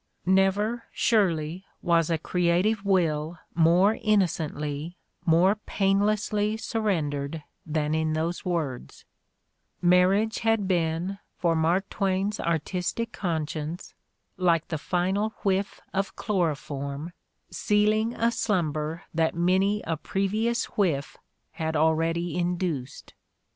Never, 0.25 0.85
surely, 0.91 1.63
was 1.83 2.09
a 2.09 2.17
creative 2.17 2.83
will 2.83 3.37
more 3.53 3.99
innocently, 4.01 4.97
more 5.27 5.53
painlessly 5.67 6.57
surrendered 6.57 7.43
than 7.67 7.93
in 7.93 8.13
those 8.13 8.43
words; 8.43 9.05
marriage 9.79 10.39
had 10.39 10.67
been, 10.67 11.19
for 11.37 11.55
Mark 11.55 11.87
Twain's 11.91 12.39
artistic 12.39 13.11
conscience, 13.11 13.93
like 14.37 14.69
the 14.69 14.79
final 14.79 15.35
whiff 15.43 15.79
of 15.93 16.15
chloroform 16.15 17.13
sealing 17.51 18.15
a 18.15 18.31
slumber 18.31 19.03
that 19.13 19.35
many 19.35 19.83
a 19.83 19.97
previous 19.97 20.65
whiff 20.75 21.15
had 21.51 21.75
already 21.75 22.35
induced. 22.35 23.13